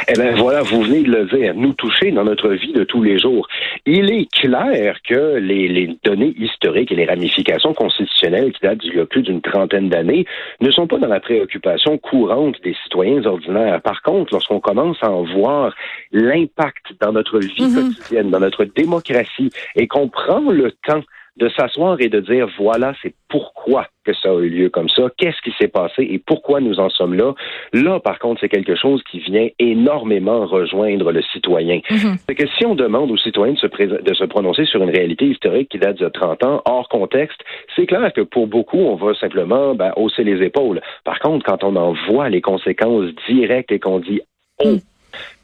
Eh 0.08 0.14
bien 0.14 0.36
voilà, 0.36 0.62
vous 0.62 0.82
venez 0.82 1.04
de 1.04 1.12
le 1.12 1.26
dire, 1.26 1.54
nous 1.56 1.74
toucher 1.74 2.12
dans 2.12 2.24
notre 2.24 2.50
vie 2.50 2.74
de 2.74 2.84
tous 2.84 3.02
les 3.02 3.20
jours. 3.20 3.48
Il 3.86 4.12
est 4.12 4.32
clair 4.32 4.98
que 5.08 5.38
les, 5.38 5.98
données 6.04 6.34
historiques 6.38 6.92
et 6.92 6.96
les 6.96 7.06
ramifications 7.06 7.74
constitutionnelles 7.74 8.52
qui 8.52 8.62
datent 8.62 8.80
d'il 8.80 8.96
y 8.96 9.00
a 9.00 9.06
plus 9.06 9.22
d'une 9.22 9.42
trentaine 9.42 9.90
d'années 9.90 10.26
ne 10.60 10.72
sont 10.72 10.88
pas 10.88 10.98
dans 10.98 11.08
la 11.08 11.20
préoccupation 11.20 11.98
courante 11.98 12.56
des 12.64 12.76
citoyens 12.84 13.26
ordinaires. 13.26 13.82
Par 13.82 14.02
contre, 14.02 14.34
lorsqu'on 14.34 14.60
commence 14.60 14.98
à 15.02 15.12
en 15.12 15.24
voir 15.24 15.76
l'impact 16.12 16.94
dans 17.00 17.12
notre 17.12 17.40
vie 17.40 17.54
mm-hmm. 17.58 17.96
quotidienne, 17.96 18.32
dans 18.32 18.40
notre 18.40 18.66
démocratie, 18.66 19.50
et 19.76 19.88
qu'on 19.88 20.10
prend 20.10 20.52
le 20.52 20.72
temps 20.72 21.04
de 21.38 21.50
s'asseoir 21.50 22.00
et 22.00 22.10
de 22.10 22.20
dire 22.20 22.48
voilà, 22.58 22.94
c'est 23.02 23.14
pourquoi 23.30 23.88
que 24.04 24.14
ça 24.14 24.30
a 24.30 24.40
eu 24.40 24.50
lieu 24.50 24.70
comme 24.70 24.90
ça, 24.90 25.04
qu'est-ce 25.18 25.42
qui 25.42 25.56
s'est 25.60 25.68
passé 25.68 26.08
et 26.10 26.20
pourquoi 26.20 26.60
nous 26.60 26.80
en 26.80 26.90
sommes 26.90 27.14
là. 27.14 27.34
Là, 27.72 28.00
par 28.00 28.20
contre, 28.20 28.42
c'est 28.42 28.50
quelque 28.50 28.76
chose 28.76 29.02
qui 29.10 29.20
vient 29.20 29.48
énormément 29.60 30.46
rejoindre 30.46 31.12
le 31.12 31.22
citoyen. 31.22 31.82
Mhm. 31.90 32.16
C'est 32.28 32.36
que 32.36 32.48
si 32.58 32.66
on 32.66 32.76
demande 32.76 33.12
aux 33.12 33.18
citoyens 33.18 33.54
de 33.54 33.60
se, 33.60 33.68
de 33.68 34.14
se 34.14 34.24
prononcer 34.26 34.66
sur 34.66 34.82
une 34.82 34.90
réalité 34.90 35.26
historique 35.26 35.70
qui 35.70 35.78
date 35.78 36.00
de 36.00 36.10
30 36.10 36.44
ans, 36.44 36.62
hors 36.66 36.90
contexte, 36.90 37.40
c'est 37.76 37.86
clair 37.86 38.12
que 38.14 38.22
pour 38.22 38.48
beaucoup, 38.48 38.80
on 38.80 38.96
va 38.96 39.14
simplement 39.16 39.76
ben, 39.76 39.94
hausser 39.96 40.24
les 40.24 40.44
épaules. 40.44 40.82
Par 41.04 41.20
contre, 41.20 41.46
quand 41.46 41.64
on 41.64 41.76
en 41.76 41.94
voit 42.10 42.30
les 42.30 42.42
conséquences 42.42 43.12
directes 43.30 43.72
et 43.72 43.80
qu'on 43.80 44.00
dit 44.00 44.22
oh, 44.66 44.78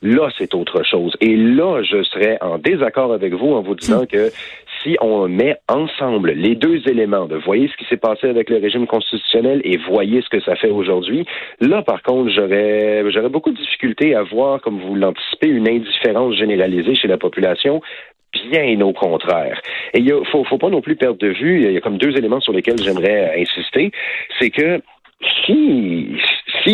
Là, 0.02 0.30
c'est 0.38 0.54
autre 0.54 0.84
chose. 0.84 1.16
Et 1.22 1.36
là, 1.36 1.82
je 1.84 2.04
serais 2.04 2.38
en 2.42 2.58
désaccord 2.58 3.12
avec 3.14 3.34
vous 3.34 3.54
en 3.54 3.62
vous 3.62 3.76
disant 3.76 4.04
hmm. 4.04 4.08
que 4.08 4.32
si 4.84 4.98
on 5.02 5.28
met 5.28 5.58
ensemble 5.68 6.32
les 6.32 6.56
deux 6.56 6.88
éléments 6.88 7.26
de 7.26 7.36
voyez 7.36 7.68
ce 7.68 7.78
qui 7.78 7.86
s'est 7.86 7.98
passé 7.98 8.28
avec 8.28 8.50
le 8.50 8.58
régime 8.58 8.88
constitutionnel 8.88 9.62
et 9.64 9.78
voyez 9.78 10.22
ce 10.22 10.30
que 10.30 10.40
ça 10.42 10.56
fait 10.56 10.70
aujourd'hui, 10.70 11.26
là, 11.60 11.82
par 11.82 12.04
contre, 12.04 12.32
j'aurais, 12.32 13.04
j'aurais 13.12 13.30
beaucoup 13.30 13.52
de 13.52 13.58
difficultés 13.58 14.16
à 14.16 14.24
voir, 14.24 14.62
comme 14.62 14.80
vous 14.80 14.96
l'anticipez, 14.96 15.48
une 15.48 15.68
indifférence 15.68 16.36
généralisée 16.36 16.96
chez 16.96 17.08
la 17.08 17.18
population 17.18 17.82
bien 18.52 18.80
au 18.82 18.94
contraire. 18.94 19.60
Et 19.94 20.00
il 20.00 20.14
faut, 20.32 20.44
faut 20.44 20.58
pas 20.58 20.70
non 20.70 20.82
plus 20.82 20.96
perdre 20.96 21.18
de 21.18 21.30
vue, 21.30 21.64
il 21.64 21.72
y 21.72 21.78
a 21.78 21.82
comme 21.82 21.98
deux 21.98 22.16
éléments 22.18 22.40
sur 22.40 22.54
lesquels 22.54 22.78
j'aimerais 22.78 23.40
insister, 23.40 23.92
c'est 24.40 24.50
que 24.50 24.82
si, 25.46 26.18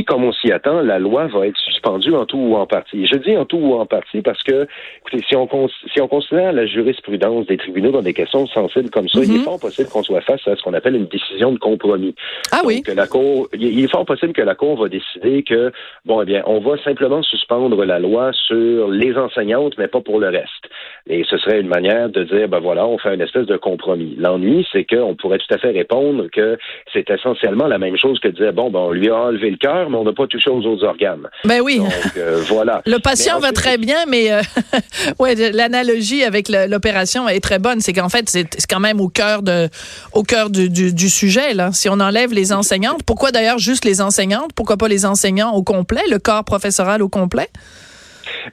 comme 0.01 0.23
on 0.23 0.33
s'y 0.33 0.51
attend, 0.51 0.81
la 0.81 0.97
loi 0.97 1.27
va 1.27 1.47
être 1.47 1.57
suspendue 1.57 2.15
en 2.15 2.25
tout 2.25 2.37
ou 2.37 2.55
en 2.55 2.65
partie. 2.65 3.05
Je 3.05 3.15
dis 3.17 3.37
en 3.37 3.45
tout 3.45 3.57
ou 3.57 3.75
en 3.75 3.85
partie 3.85 4.21
parce 4.21 4.41
que, 4.43 4.67
écoutez, 4.99 5.23
si 5.27 5.35
on, 5.35 5.47
si 5.93 6.01
on 6.01 6.07
considère 6.07 6.51
la 6.53 6.65
jurisprudence 6.65 7.45
des 7.45 7.57
tribunaux 7.57 7.91
dans 7.91 8.01
des 8.01 8.13
questions 8.13 8.47
sensibles 8.47 8.89
comme 8.89 9.07
ça, 9.07 9.19
il 9.23 9.35
est 9.35 9.37
mhm. 9.37 9.43
fort 9.43 9.59
possible 9.59 9.89
qu'on 9.89 10.03
soit 10.03 10.21
face 10.21 10.47
à 10.47 10.55
ce 10.55 10.63
qu'on 10.63 10.73
appelle 10.73 10.95
une 10.95 11.05
décision 11.05 11.51
de 11.51 11.59
compromis. 11.59 12.15
Ah 12.51 12.61
oui. 12.65 12.81
Que 12.81 12.91
la 12.91 13.07
cour, 13.07 13.47
il 13.53 13.83
est 13.83 13.91
fort 13.91 14.05
possible 14.05 14.33
que 14.33 14.41
la 14.41 14.55
Cour 14.55 14.81
va 14.81 14.89
décider 14.89 15.43
que, 15.43 15.71
bon, 16.05 16.21
eh 16.21 16.25
bien, 16.25 16.43
on 16.45 16.59
va 16.59 16.77
simplement 16.83 17.21
suspendre 17.21 17.83
la 17.85 17.99
loi 17.99 18.31
sur 18.33 18.89
les 18.89 19.15
enseignantes, 19.17 19.77
mais 19.77 19.87
pas 19.87 20.01
pour 20.01 20.19
le 20.19 20.29
reste. 20.29 20.69
Et 21.07 21.23
ce 21.29 21.37
serait 21.37 21.61
une 21.61 21.67
manière 21.67 22.09
de 22.09 22.23
dire, 22.23 22.47
ben 22.47 22.59
voilà, 22.59 22.85
on 22.87 22.97
fait 22.97 23.13
une 23.13 23.21
espèce 23.21 23.45
de 23.45 23.57
compromis. 23.57 24.15
L'ennui, 24.17 24.65
c'est 24.71 24.85
qu'on 24.85 25.15
pourrait 25.15 25.39
tout 25.39 25.53
à 25.53 25.57
fait 25.57 25.71
répondre 25.71 26.27
que 26.31 26.57
c'est 26.93 27.09
essentiellement 27.09 27.67
la 27.67 27.77
même 27.77 27.97
chose 27.97 28.19
que 28.19 28.29
de 28.29 28.35
dire, 28.35 28.53
bon, 28.53 28.69
ben, 28.69 28.79
on 28.79 28.91
lui 28.91 29.09
a 29.09 29.15
enlevé 29.15 29.49
le 29.49 29.57
cœur, 29.57 29.82
mais 29.89 29.97
on 29.97 30.03
n'a 30.03 30.13
pas 30.13 30.27
touché 30.27 30.49
aux 30.49 30.61
autres 30.61 30.83
organes. 30.85 31.27
Ben 31.45 31.61
oui. 31.61 31.79
Donc, 31.79 31.91
euh, 32.17 32.43
voilà. 32.47 32.81
Le 32.85 32.99
patient 32.99 33.39
va 33.39 33.51
très 33.51 33.77
bien, 33.77 34.05
mais 34.07 34.31
euh, 34.31 34.41
ouais, 35.19 35.35
l'analogie 35.51 36.23
avec 36.23 36.49
l'opération 36.49 37.27
est 37.29 37.39
très 37.39 37.59
bonne. 37.59 37.79
C'est 37.79 37.93
qu'en 37.93 38.09
fait, 38.09 38.29
c'est 38.29 38.47
quand 38.69 38.79
même 38.79 39.01
au 39.01 39.09
cœur 39.09 39.41
de, 39.41 39.69
au 40.13 40.23
cœur 40.23 40.49
du, 40.49 40.69
du, 40.69 40.93
du, 40.93 41.09
sujet. 41.09 41.53
Là. 41.53 41.71
Si 41.71 41.89
on 41.89 41.99
enlève 41.99 42.33
les 42.33 42.53
enseignantes, 42.53 43.03
pourquoi 43.03 43.31
d'ailleurs 43.31 43.59
juste 43.59 43.85
les 43.85 44.01
enseignantes? 44.01 44.51
Pourquoi 44.55 44.77
pas 44.77 44.87
les 44.87 45.05
enseignants 45.05 45.51
au 45.53 45.63
complet, 45.63 46.03
le 46.09 46.19
corps 46.19 46.43
professoral 46.43 47.01
au 47.01 47.09
complet? 47.09 47.49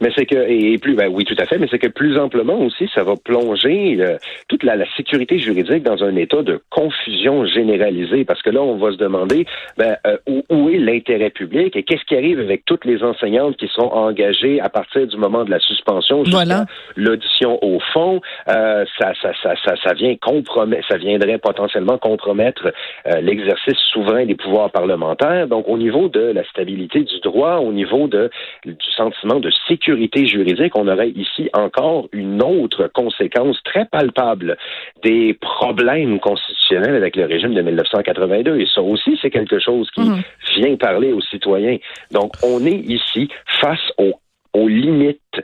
Mais 0.01 0.11
c'est 0.17 0.27
que, 0.27 0.37
et 0.49 0.79
plus, 0.79 0.95
ben 0.95 1.09
oui, 1.09 1.25
tout 1.25 1.37
à 1.39 1.47
fait, 1.47 1.59
mais 1.59 1.67
c'est 1.71 1.79
que 1.79 1.89
plus 1.89 2.19
amplement 2.19 2.59
aussi, 2.61 2.89
ça 2.95 3.03
va 3.03 3.15
plonger 3.17 3.97
euh, 4.01 4.17
toute 4.49 4.63
la, 4.63 4.77
la, 4.77 4.85
sécurité 4.97 5.39
juridique 5.39 5.83
dans 5.83 6.03
un 6.03 6.17
état 6.17 6.43
de 6.43 6.61
confusion 6.71 7.47
généralisée, 7.47 8.25
parce 8.25 8.43
que 8.43 8.51
là, 8.51 8.61
on 8.61 8.77
va 8.77 8.93
se 8.93 8.97
demander 8.97 9.47
ben, 9.77 9.97
euh, 10.07 10.17
où, 10.27 10.43
où, 10.51 10.69
est 10.69 10.79
l'intérêt 10.79 11.31
public 11.31 11.77
et 11.77 11.83
qu'est-ce 11.83 12.05
qui 12.05 12.17
arrive 12.17 12.41
avec 12.41 12.65
toutes 12.65 12.85
les 12.85 13.03
enseignantes 13.03 13.57
qui 13.57 13.69
sont 13.69 13.89
engagées 13.93 14.61
à 14.61 14.69
partir 14.69 15.07
du 15.07 15.17
moment 15.17 15.45
de 15.45 15.51
la 15.51 15.61
suspension 15.61 16.25
jusqu'à 16.25 16.67
l'audition 16.97 17.59
au 17.63 17.79
fond. 17.93 18.21
Euh, 18.49 18.85
ça, 18.99 19.13
ça, 19.21 19.33
ça, 19.43 19.55
ça, 19.65 19.75
ça 19.83 19.95
vient 19.95 20.17
compromettre, 20.17 20.87
ça 20.89 20.97
viendrait 20.97 21.39
potentiellement 21.39 21.99
compromettre 21.99 22.73
euh, 23.07 23.21
l'exercice 23.21 23.79
souverain 23.93 24.27
des 24.27 24.35
pouvoirs 24.35 24.71
parlementaires. 24.71 25.47
Donc, 25.47 25.69
au 25.69 25.79
niveau 25.79 26.09
de 26.09 26.21
la 26.21 26.45
stabilité 26.45 27.01
du 27.01 27.21
droit, 27.21 27.57
au 27.57 27.73
niveau 27.73 28.09
de, 28.09 28.31
du 28.65 28.91
sentiment 28.97 29.41
de 29.41 29.51
sécurité, 29.69 29.80
sécurité 29.81 30.27
juridique, 30.27 30.77
on 30.77 30.89
aurait 30.89 31.11
ici 31.11 31.49
encore 31.55 32.09
une 32.13 32.43
autre 32.43 32.91
conséquence 32.93 33.61
très 33.65 33.87
palpable 33.87 34.57
des 35.03 35.35
problèmes 35.35 36.21
constitutionnels 36.21 36.95
avec 36.95 37.17
le 37.17 37.25
régime 37.25 37.55
de 37.55 37.63
1982. 37.63 38.61
Et 38.61 38.67
ça 38.75 38.83
aussi, 38.83 39.19
c'est 39.23 39.31
quelque 39.31 39.59
chose 39.59 39.91
qui 39.93 40.03
mhm. 40.03 40.23
vient 40.57 40.77
parler 40.77 41.13
aux 41.13 41.23
citoyens. 41.23 41.79
Donc, 42.11 42.33
on 42.43 42.65
est 42.65 42.79
ici 42.79 43.29
face 43.61 43.93
aux, 43.99 44.21
aux 44.53 44.69
limites 44.69 45.41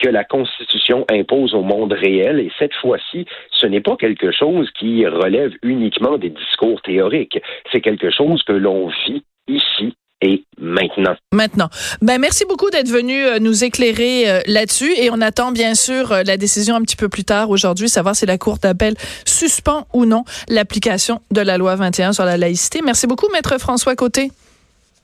que 0.00 0.08
la 0.08 0.24
Constitution 0.24 1.06
impose 1.10 1.54
au 1.54 1.62
monde 1.62 1.92
réel. 1.92 2.40
Et 2.40 2.50
cette 2.58 2.74
fois-ci, 2.74 3.24
ce 3.52 3.66
n'est 3.66 3.80
pas 3.80 3.96
quelque 3.96 4.30
chose 4.32 4.68
qui 4.78 5.06
relève 5.06 5.52
uniquement 5.62 6.18
des 6.18 6.30
discours 6.30 6.82
théoriques. 6.82 7.40
C'est 7.72 7.80
quelque 7.80 8.10
chose 8.10 8.42
que 8.42 8.52
l'on 8.52 8.88
vit 9.06 9.22
ici 9.48 9.94
et 10.22 10.44
maintenant. 10.58 11.14
Maintenant. 11.32 11.68
Ben 12.00 12.18
merci 12.18 12.44
beaucoup 12.48 12.70
d'être 12.70 12.88
venu 12.88 13.24
euh, 13.24 13.38
nous 13.38 13.64
éclairer 13.64 14.30
euh, 14.30 14.40
là-dessus 14.46 14.92
et 14.96 15.10
on 15.10 15.20
attend 15.20 15.52
bien 15.52 15.74
sûr 15.74 16.12
euh, 16.12 16.22
la 16.24 16.36
décision 16.36 16.74
un 16.74 16.82
petit 16.82 16.96
peu 16.96 17.08
plus 17.08 17.24
tard 17.24 17.50
aujourd'hui, 17.50 17.88
savoir 17.88 18.16
si 18.16 18.24
la 18.24 18.38
Cour 18.38 18.58
d'appel 18.58 18.94
suspend 19.26 19.86
ou 19.92 20.06
non 20.06 20.24
l'application 20.48 21.20
de 21.30 21.40
la 21.40 21.58
loi 21.58 21.76
21 21.76 22.12
sur 22.12 22.24
la 22.24 22.36
laïcité. 22.36 22.80
Merci 22.82 23.06
beaucoup, 23.06 23.26
maître 23.32 23.58
François 23.58 23.94
Côté. 23.94 24.30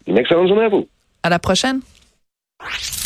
Une 0.07 0.19
excellente 0.19 0.49
journée 0.49 0.65
à 0.65 0.69
vous. 0.69 0.89
À 1.23 1.29
la 1.29 1.39
prochaine. 1.39 1.81